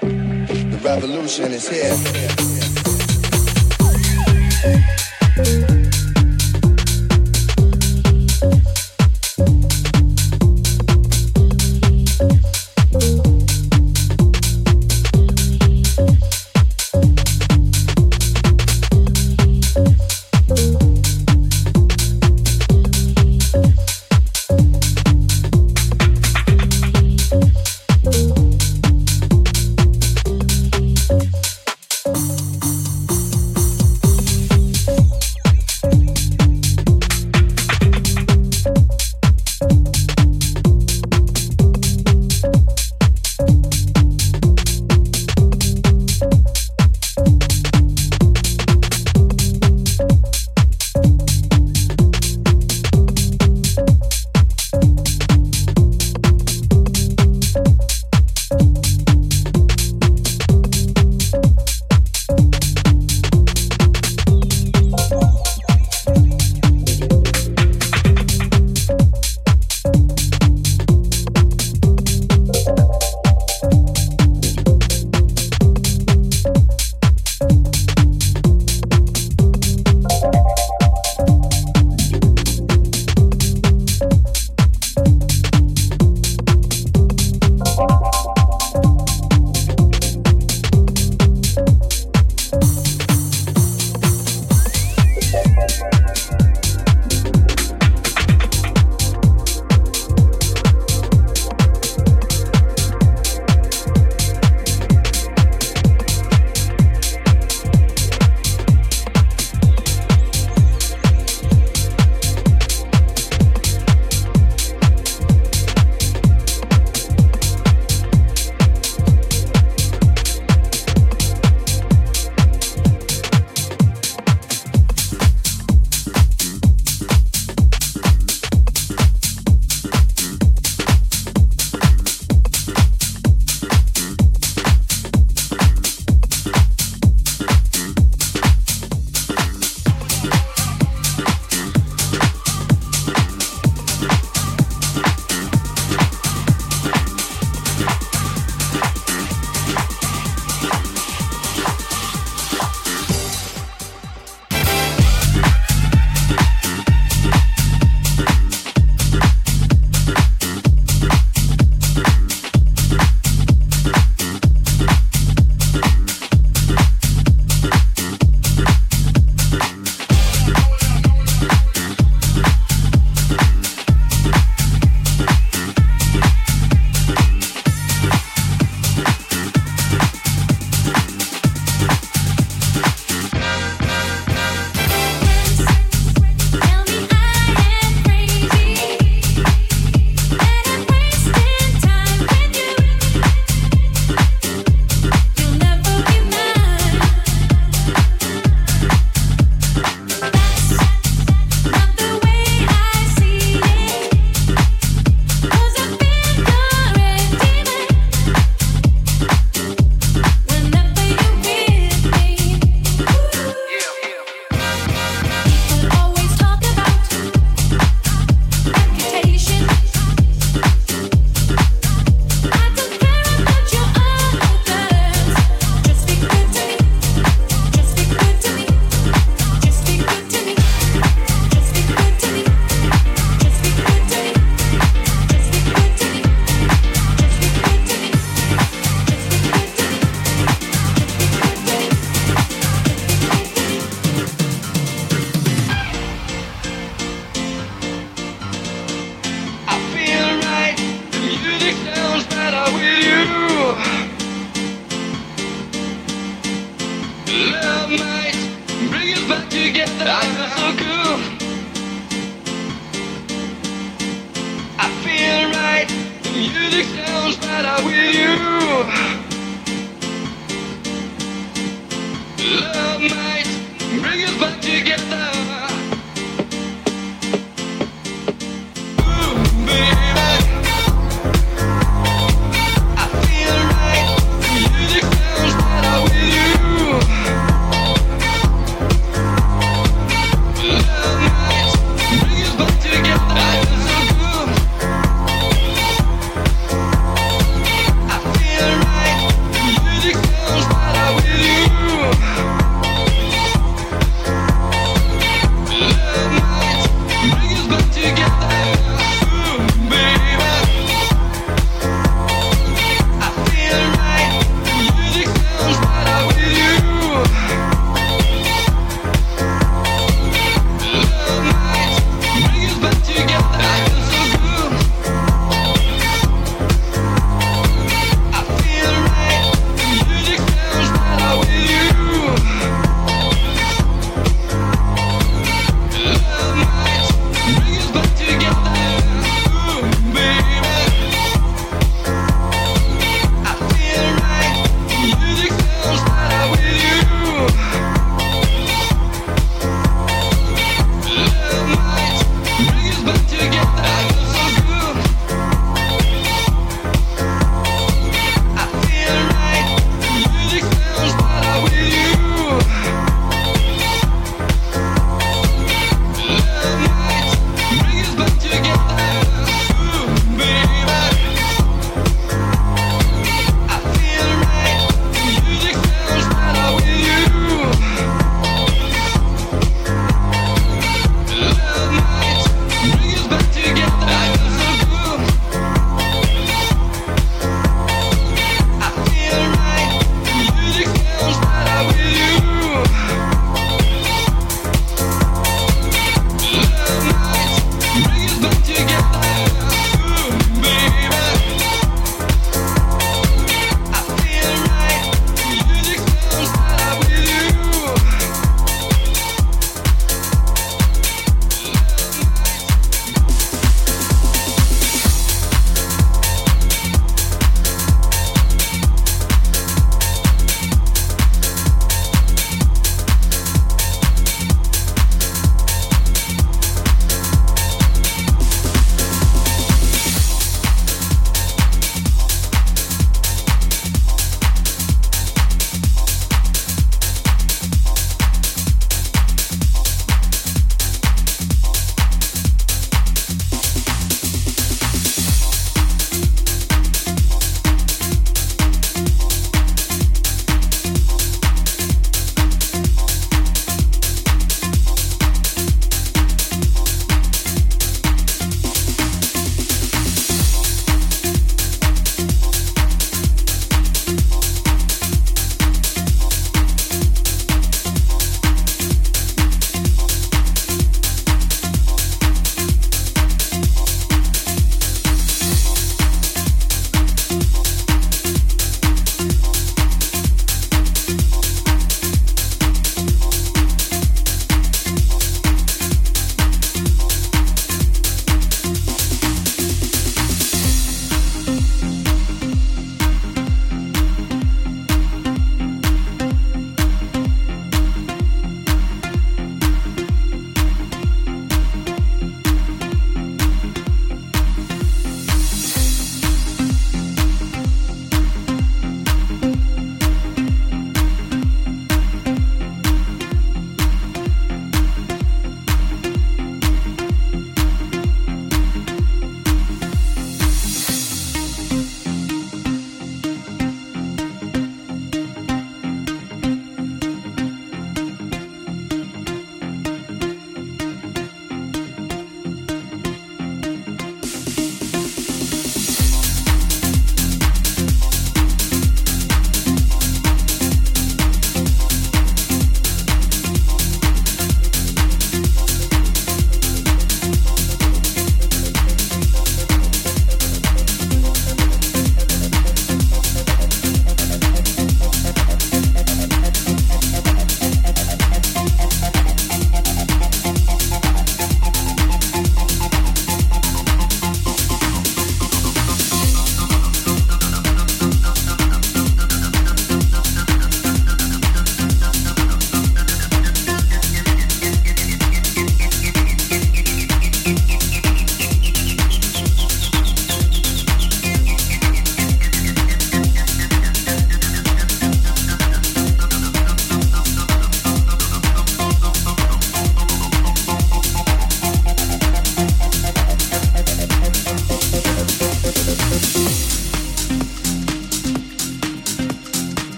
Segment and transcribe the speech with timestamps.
[0.00, 1.96] The revolution is here.